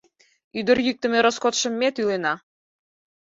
Ӱдыр 0.59 0.77
йӱктымӧ 0.87 1.19
роскотшым 1.25 1.73
ме 1.79 1.87
тӱлена. 1.95 2.33